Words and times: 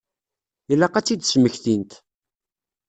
Ilaq 0.71 0.95
ad 0.95 1.03
tt-id-smektint. 1.05 1.91